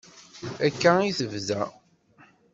Akka 0.65 0.91
i 1.01 1.09
d-tebda. 1.17 1.61